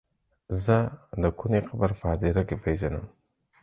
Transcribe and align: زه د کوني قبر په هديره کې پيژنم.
زه 0.63 0.77
د 1.21 1.23
کوني 1.39 1.59
قبر 1.67 1.91
په 1.99 2.05
هديره 2.11 2.43
کې 2.47 2.57
پيژنم. 2.63 3.05